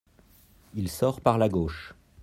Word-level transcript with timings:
Il 0.73 0.89
sort 0.89 1.21
par 1.21 1.37
la 1.37 1.47
gauche. 1.47 1.93